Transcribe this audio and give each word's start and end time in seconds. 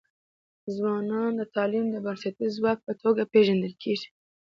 ځوانان 0.75 1.31
د 1.37 1.41
تعلیم 1.55 1.85
د 1.91 1.95
بنسټیز 2.05 2.51
ځواک 2.57 2.77
په 2.87 2.93
توګه 3.01 3.29
پېژندل 3.33 3.73
کيږي. 3.83 4.09